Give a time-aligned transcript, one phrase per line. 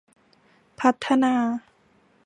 [0.79, 1.33] พัฒนา